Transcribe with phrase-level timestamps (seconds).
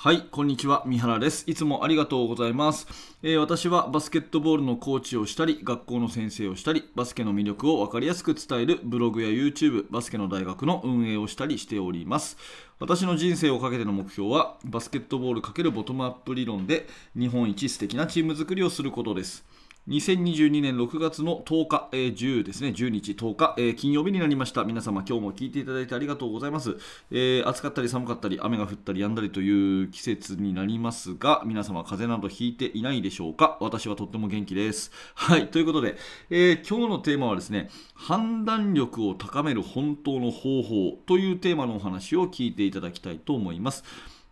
[0.00, 0.84] はい、こんにちは。
[0.86, 1.42] 三原です。
[1.48, 2.86] いつもありがとうございます、
[3.24, 12.36] えー私はバスケットボールのコーチをしたり、学校の先生をしたり、バスケの魅力を分かりやすく伝えるブログや YouTube、バスケの大学の運営をしたりしております。
[12.78, 16.86] 私の人生をかけての目標は、バスケットボール×ボトムアップ理論で
[17.18, 19.44] 日本一素敵なチーム作りをすることです。
[19.88, 24.64] 2022年6月の10日、えー10ですね、10日、10日、えー金曜日になりました。
[24.64, 26.76] 皆様、今日も聞いていただいてありがとうございます。
[27.10, 33.56] えー暑かったり寒かったり、雨が降ったり止んだりという季節になりますが、皆様、風邪などひいていないでしょうか？
[33.62, 34.92] 私はとっても元気です。
[35.14, 35.96] はい、ということで、
[36.28, 43.84] えー今日のテーマはですね、判断力を高める本当の方法というテーマのお話を聞いていただきたいと思います。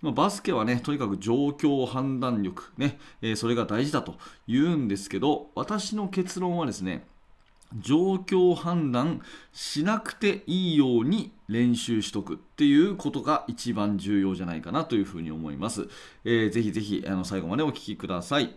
[0.02, 7.06] まあバスケはね、とにかく状況判断力、ねえーそれが大事だと言うんですけど、私の結論はですね、
[7.80, 9.20] 状況判断
[9.52, 15.88] しなくていいように練習しとくっていうことが一番重要じゃないかなというふうに思います。
[16.24, 18.54] えーぜひぜひあの最後までお聞きください。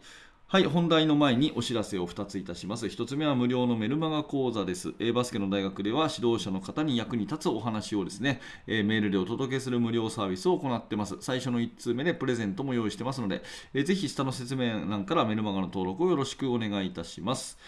[0.52, 2.88] はい、本題の前にお知らせを2ついたします。
[2.88, 4.95] 1つ目は無料のメルマガ講座です。
[4.97, 11.17] えーバスケの大学では指導者の方に役に立つお話をですね、えメールでお届けする無料サービスを行ってます。
[11.20, 13.44] 最初の1通目でプレゼントも用意してますので、
[13.75, 17.59] えーぜひ下の説明欄からメルマガの登録をよろしくお願いいたします。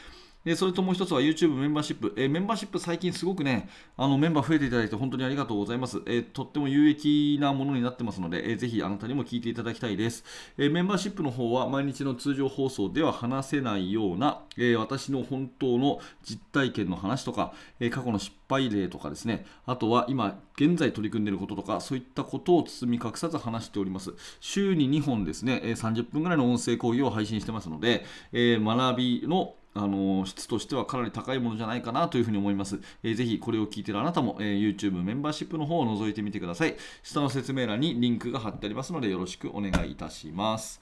[0.44, 6.02] でそれともう一つは YouTube メンバーシップ、えーメンバーシップ最近すごくね、あのメンバー増えていただいて本当にありがとうございます。
[6.08, 10.24] えーとっても有益なものになってますので、えーぜひあなたにも聞いていただきたいです、
[10.58, 24.14] えメンバーシップの方は毎日の通常放送では話せないような、え私の本当の実体験の話とか、え過去の失敗例とかですね、あとは今現在取り組んでいることとか、そういったことを包み隠さず話しております。
[24.40, 32.80] 週に2本ですね、えー30分ぐらいの音声講義を配信してますので、え学びのあの質としてはかなり高いものじゃないかなというふうに思います。
[33.04, 36.76] えーぜひこれを聞いているあなたも、えー YouTube メンバーシップの方を覗いてみてください。
[37.04, 40.82] 下の説明欄にリンクが貼ってありますのでよろしくお願いいたします。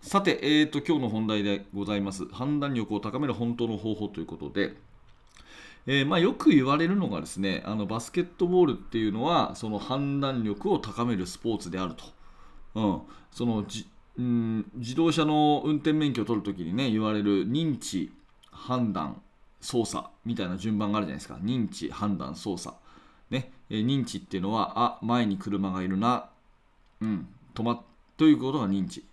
[0.00, 2.26] さて、えー、と今日の本題でございます。
[2.28, 4.74] 判断力を高める本当の方法ということで、
[5.86, 12.04] えーまあ、よく言われるのがですねあのバスケットボールっていうのはその判断力を高めるスポーツであると。
[12.74, 13.00] うん、
[13.30, 13.86] そのじ
[14.18, 18.12] うん自動車の運転免許を取るときにね言われる認知
[18.62, 19.20] 判断
[19.60, 21.34] 操作みたいな順番があるじゃないですか。
[21.42, 22.76] 認知判断操作。
[23.30, 26.28] ね、え認知っていうのはあ前に車がいるな。
[27.00, 27.28] うん。
[27.54, 27.80] 止まっ
[28.16, 29.04] ということが認知。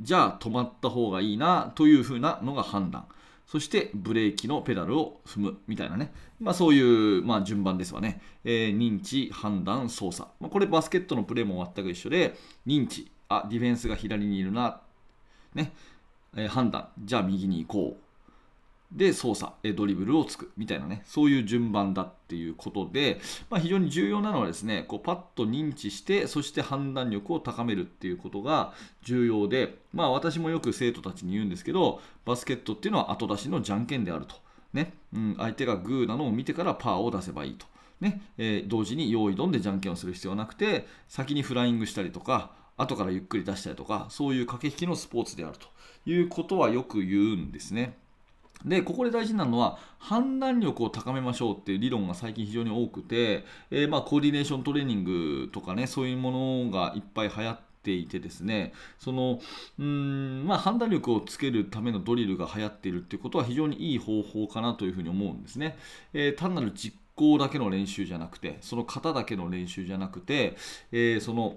[0.00, 3.06] じゃあ止まった方がいいなというふうなのが判断。
[3.46, 12.36] そしてブレーキのペダルを踏むみたいなね、まあ、そういう、まあ、順番ですわね、えー認知判断操作、まあ、これバスケットのプレーも全く一緒で
[12.66, 13.10] 認知。
[13.30, 14.80] あディフェンスが左にいるな。
[15.54, 15.72] ね、
[16.36, 16.88] えー判断。
[17.02, 18.07] じゃあ右に行こう。
[18.92, 28.72] で操作ドリブルをつくみたいなねそういう順番だっていうことで、まあ、非常に重要なのはですねこうパッと認知してそして判断力を高めるっていうことが
[29.02, 34.36] 重要で、まあ、私もよく生徒たちに言うんですけどバスケットっていうのは後出しのじゃんけんであると、
[34.72, 37.66] ねうん、相手がグーなのを見てからパーを出せばいいと。
[38.00, 45.66] ねえー同時に用意ドンでじゃんけんをする必要はなくて先にフライングしたりとか後からゆっくり出したりとかそういう駆け引きのスポーツであると
[46.08, 47.98] いうことはよく言うんですね。
[48.64, 59.40] でここで大事なのは判断力を高めましょうっていう理論が最近非常に多くて、えーまあ、コーディネーショントレーニングとかねそういうものがいっぱい流行っていてですねその
[59.78, 65.76] うん、まあ、判断力をつけるためのドリルが流行っているっていうことは非常にいい方法かなというふうに思うんですね、
[66.12, 70.56] えー単なる実行だけの練習じゃなくてその型だけの練習じゃなくて、
[70.92, 71.56] えーその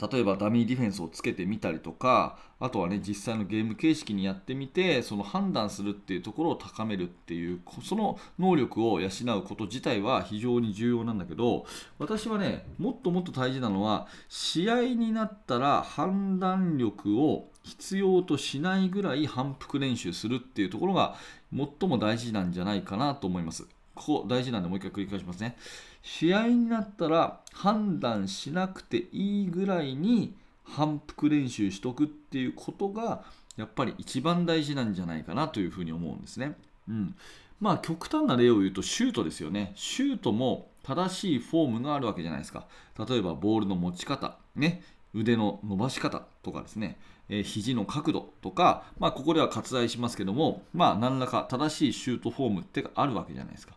[0.00, 11.64] 例えばダミーディフェンスをつけてみたりとかあとはね実際のゲーム形式にやってみてその判断するっていうところを高めるっていうその能力を養うこと自体は非常に重要なんだけど
[11.98, 21.14] 私はねもっともっと大事なのは試合になったら判断力を必要としないぐらい反復練習するっていうところが
[21.52, 23.66] 最も大事なんじゃないかなと思います。
[23.94, 25.56] ここ大事なんでもう一回繰り返しますね。
[26.04, 33.24] 試合になったら判断しなくていいぐらいに反復練習しとくっていうことが
[33.56, 36.56] やっぱり一番大事なんじゃないかなというふうに思うんですね。
[36.88, 37.14] うん、
[37.58, 39.72] まあ極端な例を言うとシュートですよね。
[39.76, 42.66] シュートも正しいフォームがあるわけじゃないですか。
[43.08, 44.82] 例えばボールの持ち方、ね、
[45.14, 46.98] 腕の伸ばし方とかですね、
[47.30, 53.74] えー肘の角度とか、まあ、ここでは割愛しますけども、まあ、何らか正しいシュートフォームってあるわけじゃないですか。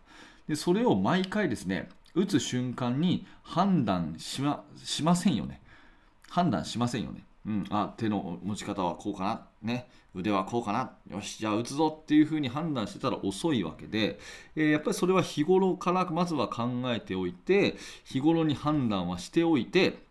[0.50, 5.62] でそれを毎回ですね打つ瞬間に判断しましませんよね。
[6.30, 9.48] 判断しませんよね、うん、あ手の持ち方はこうかな。
[9.62, 9.88] ね。
[10.16, 10.92] 腕はこうかな。
[11.16, 14.20] よしじゃあ打つぞっていうふうに判断してたら遅いわけで、
[14.56, 20.07] えーやっぱりそれは日頃からまずは考えておいて日頃に判断はしておいて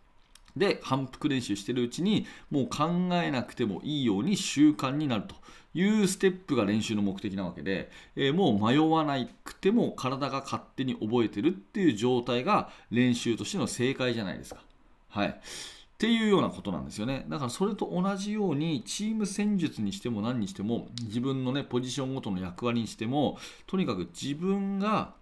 [0.57, 5.35] で反復練習してるうちにもう考えなくてもいいように習慣になると
[5.73, 14.61] いうステップが練習の目的なわけで、えー、もう迷わなくても体が勝手に覚えてるっていう状態が練習としての正解じゃないですか。
[15.09, 15.27] はい。
[15.29, 17.25] っていうようなことなんですよね。
[17.27, 25.15] だからそれと同じようにチーム戦術にしても何にしても自分のねポジションごとの役割にしてもとにかく自分が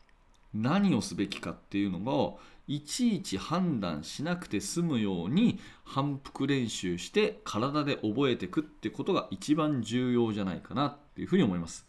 [0.53, 11.85] 何をすべきかっていうのをいちいち判断しなくて済むように反復練習して体で覚えていくってことが一番重要じゃないかなっていうふうに思います。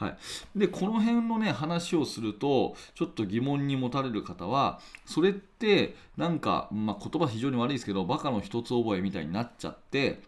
[0.00, 10.22] はい、でこの辺のね話をするとちょっと疑問に持たれる方はそれってなんか、まあ、言葉非常に悪いですけどバカの一つ覚えみたいになっちゃって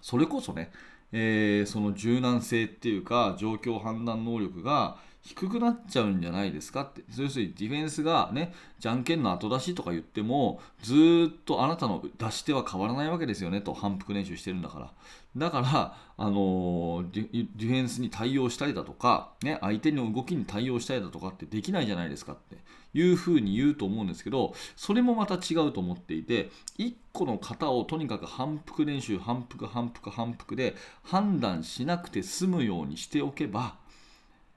[0.00, 0.72] それこそね、
[1.12, 7.02] えー、その柔軟性っていうか状況判断能力が低くなっちゃうんじゃないですかって。
[7.16, 13.72] 要するにディフェンスがねじゃんけんの後出しとか言ってもずっとあなたの出し手は変わらないわけですよねと。
[13.72, 14.92] 反復練習してるんだから。
[15.34, 22.58] だから、あのディフェンスに対応したりだとか、ね、相手の動きに対応したりだとかってできないじゃないですかって。
[22.94, 33.76] いうふうに言うと思うんですけどそれもまた違うと思っていて1個の型をとにかく反復練習反復反復反復で判断しなくて済むようにしておけば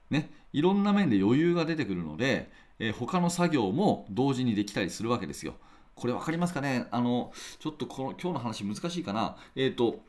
[0.10, 2.50] ねいろんな面で余裕が出てくるので、
[2.80, 5.56] えー、他の作業も同時にできたりするわけですよ。
[5.96, 6.88] これ分かりますかね？
[6.92, 9.36] あの、ちょっとこの今日の話難しいかな？
[9.58, 10.00] えっ、ー、と、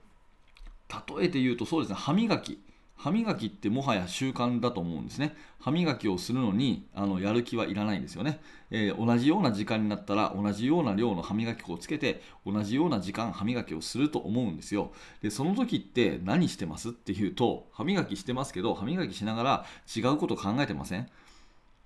[1.19, 2.61] 例えて言うとそうですね、歯磨き。
[2.97, 5.37] 歯磨きってもはや習慣だと思うんですね。
[5.61, 8.41] 歯磨きをするのにあのやる気はいらないんですよね、
[8.71, 14.93] えー、同じような時間になったら同じような量の歯磨き粉をつけて同じような時間歯磨きをすると思うんですよ。
[15.23, 16.91] で、その時って何してます？
[16.91, 21.09] っていうと歯磨きしてますけど歯磨きしながら違うこと考えてません？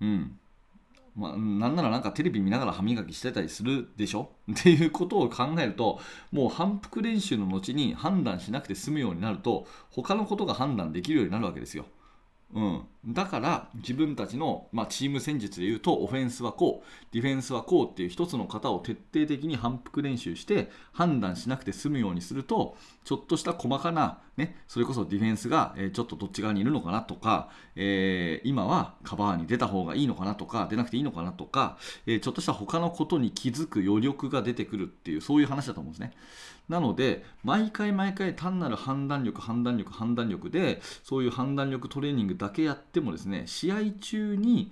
[0.01, 0.39] うん。
[1.17, 4.31] まあ、なんならなんかテレビ見ながら歯磨きしてたりするでしょ？
[4.51, 5.99] っていうことを考えると
[6.33, 11.87] もう反復練習の後に判断しなくて済むようになると他のことが判断できるようになるわけですよ。
[12.53, 36.13] うん、だから自分たちの、まあ、チーム戦術でいうとオフェンスはこうディフェンスはこうっていう一つの型を徹底的に反復練習して判断しなくて済むようにするとちょっとした細かな、ね、それこそディフェンスが、え、ちょっとどっち側にいるのかなとか、えー、今はカバーに出た方がいいのかなとか出なくていいのかなとか、えー、ちょっとした他のことに気づく余力が出てくるっていうそういう話だと思うんですね。
[36.71, 44.71] なので毎回毎回単なる判断力判断力判断力でそういう判断力トレーニングだけやってもですね試合中に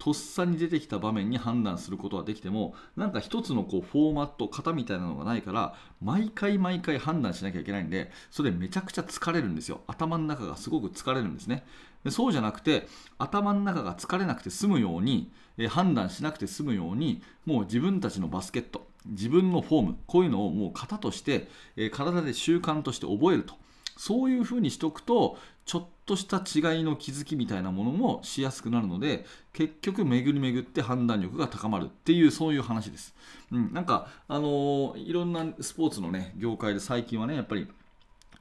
[0.00, 9.82] とっさに出てきた場面に判断することはできてもなんか一つのこうフォーマット型みたいなのがないから毎回毎回判断しなきゃいけないんでそれめちゃくちゃ疲れるんですよ。
[9.86, 11.64] 頭の中がすごく疲れるんですね。
[12.02, 12.88] でそうじゃなくて
[13.18, 23.54] 頭の中が疲れなくて済むように、え判断しなくて済むようにもう自分たちのバスケット自分のフォームこういうのをもう型として、え、体で習慣として覚えると。
[23.96, 33.14] そういうふうにしとくとちょっとした違いの気づきみたいなものもしやすくなるので結局巡り巡って判断力が高まるっていうそういう話です、
[33.52, 37.68] うん、なんかあのー、いろんなスポーツのね業界で最近はねやっぱり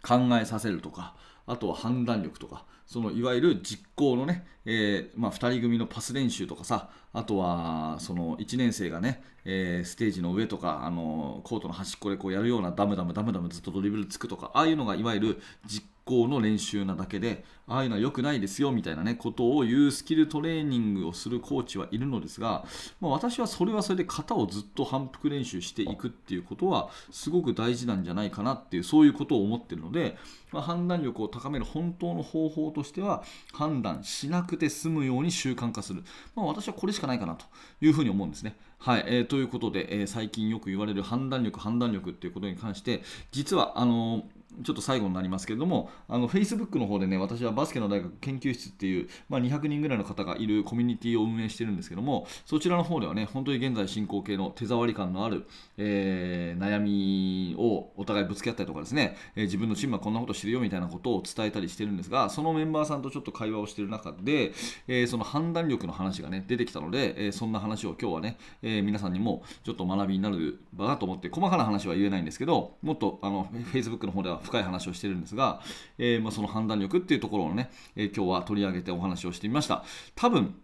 [0.02, 1.14] 考えさせるとか
[1.50, 22.66] あとは判断力とかそのいわゆる実行のね、えー、まあ、2人組のパス練習とかさあとはその1年生がね、えー、ステージの上とかあのコートの端っこでこうやるようなダムダムダムダムずっとドリブルつくとかああいうのがいわゆる実行の練習なだけでああいうのは良くないですよみたいなねことを言うスキルトレーニングをするコーチはいるのですが、
[23.00, 30.18] まあ、私はそれはそれで型をずっと反復練習していくっていうことはすごく大事なんじゃないかなっていうそういうことを思ってるので、
[30.52, 33.24] まあ、判断力を高める本当の方法としては
[33.54, 36.04] 判断しなくて済むように習慣化する、
[36.36, 37.46] まあ、私はこれしかないかなと
[37.82, 38.56] いうふうに思うんですね。
[38.80, 55.46] はい、えー、ということで、えー、最近よく言われる判断力、判断力っていうことに関して実はあのーちょっと最後になりますけれども、あの Facebook の方でね、私はバスケの大学研究室っていう、まあ、200人ぐらいの方がいるコミュニティを運営してるんですけども、そちらの方ではね、本当に現在進行形の手触り感のある、
[55.78, 64.54] えー、悩みをお互いぶつけ合ったりとかですね、えー、自分のチームはこんなことしてるよみたいなことを伝えたりしてるんですが、そのメンバーさんとちょっと会話をしてる中で、
[64.88, 75.62] えー、その判断力の話がね、出てきたので、えそんな話を今日はね、え皆さんにもちょっと学びになる場だと思って、細かな話は言えないんですけど、もっとあの Facebook の方では深い話をしてるんですが、
[75.98, 79.84] えー、まあ、その判断力っていうところをね、えー、今日は取り上げてお話をしてみました。
[80.16, 80.56] 多分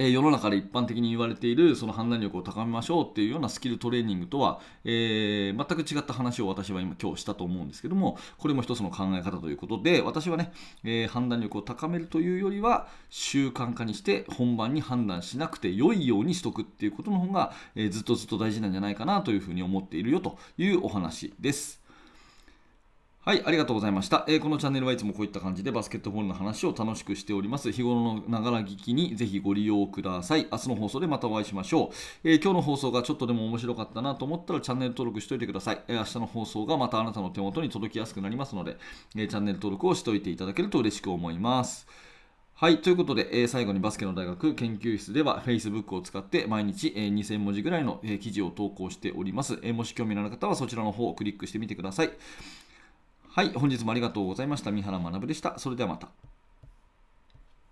[0.00, 10.52] え世の中で一般的に言われているその判断力を高めましょうっていうようなスキルトレーニングとは、えー全く違った話を私は今今日したと思うんですけどもこれも一つの考え方ということで私はね、
[10.84, 21.87] えー判断力を高めるというよりは習慣化にして本番に判断しなくて良いようにしとくっていうことの方が、えーずっとずっと大事なんじゃないかなというふうに思っているよというお話です。
[23.20, 27.70] はい、ありがとうございました、えーこのチャンネルはいつもこういった感じでバスケットボールの話を楽しくしております。
[27.72, 30.46] 日頃のながら聞きにぜひご利用ください。
[30.50, 31.90] 明日の放送でまたお会いしましょ
[32.24, 35.82] う、えー今日の放送がちょっとでも面白かったなと思ったらチャンネル登録しておいてください。
[35.88, 38.78] えー明日の放送がまたあなたの手元に届きやすくなりますので、
[39.14, 41.86] えーチャンネル登録をしておいていただけると嬉しく思います。
[42.54, 52.10] はい、ということで、えー最後にバスケの大学研究室では Facebook を使って毎日、えー2000文字ぐらいの、えー記事を投稿しております、えもし興味のある方はそちらの方をクリックしてみてください。
[53.38, 54.72] はい、本日もありがとうございました。
[54.72, 55.60] 三原学でした。
[55.60, 56.08] それではまた。